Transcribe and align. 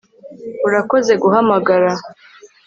Urakoze 0.67 1.11
guhamagara 1.23 1.91